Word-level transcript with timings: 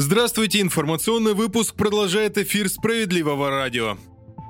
Здравствуйте, 0.00 0.62
информационный 0.62 1.34
выпуск 1.34 1.74
продолжает 1.74 2.38
эфир 2.38 2.70
«Справедливого 2.70 3.50
радио». 3.50 3.98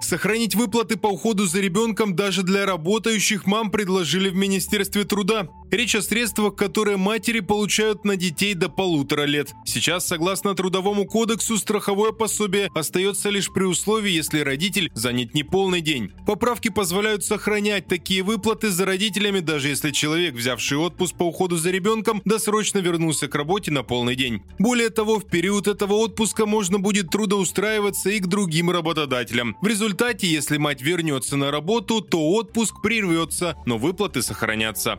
Сохранить 0.00 0.54
выплаты 0.54 0.96
по 0.96 1.08
уходу 1.08 1.44
за 1.44 1.60
ребенком 1.60 2.14
даже 2.14 2.44
для 2.44 2.66
работающих 2.66 3.46
мам 3.46 3.72
предложили 3.72 4.28
в 4.28 4.36
Министерстве 4.36 5.02
труда. 5.02 5.48
Речь 5.70 5.94
о 5.94 6.02
средствах, 6.02 6.56
которые 6.56 6.96
матери 6.96 7.40
получают 7.40 8.04
на 8.04 8.16
детей 8.16 8.54
до 8.54 8.68
полутора 8.68 9.22
лет. 9.22 9.54
Сейчас, 9.64 10.06
согласно 10.06 10.54
Трудовому 10.54 11.06
кодексу, 11.06 11.56
страховое 11.58 12.10
пособие 12.10 12.70
остается 12.74 13.30
лишь 13.30 13.52
при 13.52 13.64
условии, 13.64 14.10
если 14.10 14.40
родитель 14.40 14.90
занят 14.94 15.32
не 15.32 15.44
полный 15.44 15.80
день. 15.80 16.10
Поправки 16.26 16.70
позволяют 16.70 17.24
сохранять 17.24 17.86
такие 17.86 18.24
выплаты 18.24 18.70
за 18.70 18.84
родителями, 18.84 19.38
даже 19.38 19.68
если 19.68 19.92
человек, 19.92 20.34
взявший 20.34 20.78
отпуск 20.78 21.14
по 21.16 21.24
уходу 21.24 21.56
за 21.56 21.70
ребенком, 21.70 22.20
досрочно 22.24 22.78
вернулся 22.78 23.28
к 23.28 23.34
работе 23.36 23.70
на 23.70 23.84
полный 23.84 24.16
день. 24.16 24.42
Более 24.58 24.90
того, 24.90 25.20
в 25.20 25.26
период 25.26 25.68
этого 25.68 25.94
отпуска 25.94 26.46
можно 26.46 26.80
будет 26.80 27.10
трудоустраиваться 27.10 28.10
и 28.10 28.18
к 28.18 28.26
другим 28.26 28.70
работодателям. 28.70 29.56
В 29.60 29.68
результате, 29.68 30.26
если 30.26 30.56
мать 30.56 30.82
вернется 30.82 31.36
на 31.36 31.52
работу, 31.52 32.00
то 32.00 32.30
отпуск 32.30 32.82
прервется, 32.82 33.56
но 33.66 33.78
выплаты 33.78 34.20
сохранятся. 34.20 34.98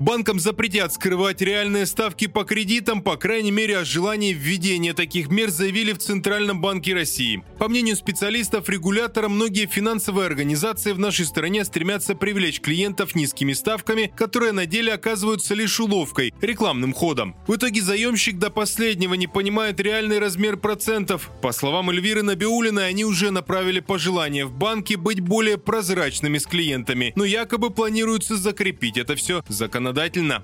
Банкам 0.00 0.38
запретят 0.38 0.92
скрывать 0.92 1.40
реальные 1.40 1.84
ставки 1.84 2.28
по 2.28 2.44
кредитам, 2.44 3.02
по 3.02 3.16
крайней 3.16 3.50
мере 3.50 3.78
о 3.78 3.84
желании 3.84 4.32
введения 4.32 4.94
таких 4.94 5.28
мер 5.28 5.50
заявили 5.50 5.92
в 5.92 5.98
Центральном 5.98 6.60
банке 6.60 6.94
России. 6.94 7.42
По 7.58 7.68
мнению 7.68 7.96
специалистов 7.96 8.68
регулятора, 8.68 9.28
многие 9.28 9.66
финансовые 9.66 10.26
организации 10.26 10.92
в 10.92 11.00
нашей 11.00 11.24
стране 11.24 11.64
стремятся 11.64 12.14
привлечь 12.14 12.60
клиентов 12.60 13.16
низкими 13.16 13.52
ставками, 13.54 14.12
которые 14.16 14.52
на 14.52 14.66
деле 14.66 14.92
оказываются 14.92 15.54
лишь 15.54 15.80
уловкой, 15.80 16.32
рекламным 16.40 16.92
ходом. 16.92 17.34
В 17.48 17.56
итоге 17.56 17.82
заемщик 17.82 18.38
до 18.38 18.50
последнего 18.50 19.14
не 19.14 19.26
понимает 19.26 19.80
реальный 19.80 20.20
размер 20.20 20.58
процентов. 20.58 21.28
По 21.42 21.50
словам 21.50 21.90
Эльвиры 21.90 22.22
Набиулиной, 22.22 22.86
они 22.86 23.04
уже 23.04 23.32
направили 23.32 23.80
пожелание 23.80 24.46
в 24.46 24.52
банке 24.52 24.96
быть 24.96 25.20
более 25.20 25.58
прозрачными 25.58 26.38
с 26.38 26.46
клиентами, 26.46 27.12
но 27.16 27.24
якобы 27.24 27.70
планируется 27.70 28.36
закрепить 28.36 28.96
это 28.96 29.16
все 29.16 29.42
законодательно 29.48 29.87
законодательно. 29.88 30.42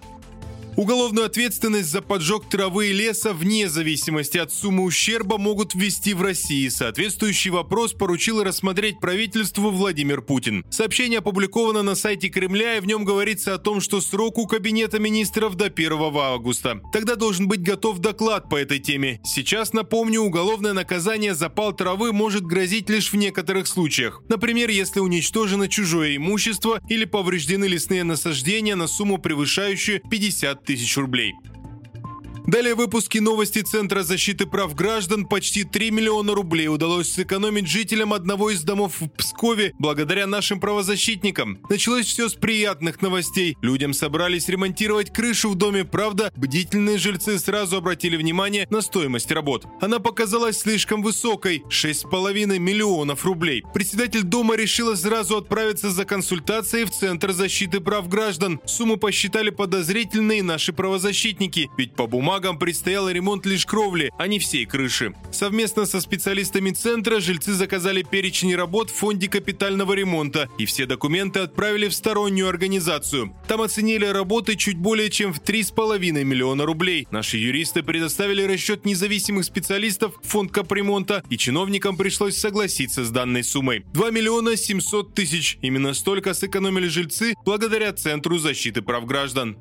Уголовную 0.77 1.27
ответственность 1.27 1.89
за 1.89 2.03
поджог 2.03 2.49
травы 2.49 2.89
и 2.89 2.93
леса 2.93 3.33
вне 3.33 3.69
зависимости 3.69 4.39
от 4.39 4.53
суммы 4.53 4.83
ущерба 4.83 5.39
могут 5.39 5.75
ввести 5.75 6.15
в 6.15 6.23
России. 6.23 6.69
Соответствующий 6.69 7.53
вопрос 7.53 7.93
поручил 7.93 8.43
рассмотреть 8.43 8.99
правительству 8.99 9.71
Владимир 9.71 10.21
Путин. 10.21 10.65
Сообщение 10.71 11.21
опубликовано 11.21 11.83
на 11.83 11.95
сайте 11.95 12.29
Кремля, 12.29 12.79
и 12.79 12.81
в 12.81 12.87
нем 12.87 13.05
говорится 13.05 13.55
о 13.55 13.59
том, 13.59 13.81
что 13.81 14.01
срок 14.01 14.37
у 14.39 14.49
Кабинета 14.49 14.99
министров 14.99 15.55
до 15.55 15.67
1 15.67 15.93
августа. 15.93 16.81
Тогда 16.93 17.15
должен 17.15 17.47
быть 17.47 17.63
готов 17.63 18.01
доклад 18.01 18.49
по 18.49 18.57
этой 18.57 18.81
теме. 18.81 19.21
Сейчас, 19.25 19.75
напомню, 19.75 20.23
уголовное 20.23 20.73
наказание 20.73 21.35
за 21.35 21.51
пал 21.51 21.73
травы 21.73 22.13
может 22.13 22.45
грозить 22.45 22.91
лишь 22.91 23.13
в 23.13 23.17
некоторых 23.17 23.69
случаях. 23.69 24.23
Например, 24.29 24.69
если 24.71 24.99
уничтожено 24.99 25.69
чужое 25.69 26.17
имущество 26.17 26.81
или 26.89 27.05
повреждены 27.05 27.67
лесные 27.67 28.03
насаждения 28.03 28.75
на 28.75 28.89
сумму 28.89 29.19
превышающую 29.19 30.01
50 30.11 30.64
тысяч 30.65 30.97
рублей. 30.97 31.35
Далее 32.47 32.75
выпуски 32.75 33.17
новости 33.19 33.63
Центра 33.63 34.03
защиты 34.03 34.45
прав 34.45 34.75
граждан. 34.75 35.25
Почти 35.25 35.65
3 35.65 35.91
миллиона 35.91 36.35
рублей 36.35 36.69
удалось 36.69 37.11
сэкономить 37.11 37.67
жителям 37.67 38.13
одного 38.13 38.51
из 38.51 38.63
домов 38.63 39.01
в 39.01 39.09
Пскове 39.09 39.73
благодаря 39.79 40.27
нашим 40.27 40.61
правозащитникам. 40.61 41.59
Началось 41.71 42.05
все 42.05 42.29
с 42.29 42.35
приятных 42.35 43.01
новостей. 43.01 43.57
Людям 43.63 43.95
собрались 43.95 44.47
ремонтировать 44.49 45.11
крышу 45.11 45.49
в 45.49 45.55
доме. 45.55 45.87
Правда, 45.87 46.31
бдительные 46.37 46.99
жильцы 46.99 47.39
сразу 47.39 47.79
обратили 47.79 48.19
внимание 48.19 48.67
на 48.69 48.83
стоимость 48.83 49.33
работ. 49.33 49.65
Она 49.81 49.99
показалась 49.99 50.59
слишком 50.59 51.03
высокой– 51.03 51.65
6,5 51.71 52.59
миллионов 52.59 53.25
рублей. 53.25 53.65
Председатель 53.73 54.23
дома 54.23 54.55
решила 54.55 54.97
сразу 54.97 55.39
отправиться 55.39 55.91
за 55.91 56.05
консультацией 56.05 56.85
в 56.85 56.91
Центр 56.91 57.33
защиты 57.33 57.81
прав 57.81 58.07
граждан. 58.07 58.61
Сумму 58.67 58.99
посчитали 58.99 59.49
подозрительные 59.49 60.43
наши 60.43 60.75
правозащитники. 60.75 61.71
Ведь 61.79 61.95
по 61.95 62.07
бумагам 62.07 62.34
бумагам 62.35 62.59
предстоял 62.59 63.09
ремонт 63.09 63.47
лишь 63.47 63.65
кровли, 63.65 64.11
а 64.19 64.27
не 64.27 64.41
всей 64.41 64.67
крыши. 64.67 65.15
Совместно 65.31 65.87
со 65.87 66.01
специалистами 66.01 66.73
центра 66.73 67.21
жильцы 67.21 67.53
заказали 67.53 68.03
перечень 68.03 68.57
работ 68.57 68.91
в 68.91 68.95
фонде 68.95 69.29
капитального 69.29 69.93
ремонта, 69.93 70.49
и 70.59 70.65
все 70.65 70.87
документы 70.87 71.39
отправили 71.41 71.87
в 71.87 71.95
стороннюю 71.95 72.49
организацию. 72.49 73.33
Там 73.47 73.63
оценили 73.63 74.07
работы 74.07 74.57
чуть 74.57 74.77
более 74.77 75.11
чем 75.11 75.33
в 75.33 75.41
3,5 75.43 76.25
миллиона 76.25 76.67
рублей. 76.67 77.07
Наши 77.13 77.37
юристы 77.37 77.85
предоставили 77.85 78.43
расчет 78.43 78.85
независимых 78.85 79.45
специалистов 79.45 80.15
в 80.21 80.27
фонд 80.27 80.51
капремонта, 80.51 81.23
и 81.31 81.39
чиновникам 81.39 81.97
пришлось 81.97 82.37
согласиться 82.37 83.05
с 83.05 83.11
данной 83.11 83.45
суммой. 83.45 83.85
2 83.93 84.11
миллиона 84.11 84.57
700 84.57 85.15
тысяч. 85.15 85.57
Именно 85.63 85.95
столько 85.95 86.35
сэкономили 86.35 86.89
жильцы 86.89 87.35
благодаря 87.45 87.93
Центру 87.93 88.39
защиты 88.39 88.83
прав 88.83 89.07
граждан. 89.07 89.57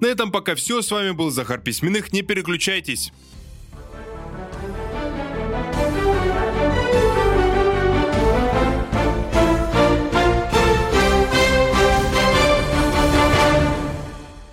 На 0.00 0.06
этом 0.06 0.32
пока 0.32 0.54
все. 0.54 0.82
С 0.82 0.90
вами 0.90 1.12
был 1.12 1.30
Захар 1.30 1.60
Письменных. 1.60 2.12
Не 2.12 2.22
переключайтесь. 2.22 3.12